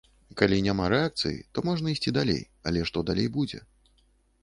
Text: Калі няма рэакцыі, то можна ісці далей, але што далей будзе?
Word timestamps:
Калі 0.39 0.57
няма 0.67 0.87
рэакцыі, 0.93 1.37
то 1.53 1.65
можна 1.69 1.87
ісці 1.95 2.17
далей, 2.19 2.43
але 2.73 2.79
што 2.91 3.07
далей 3.11 3.27
будзе? 3.41 3.65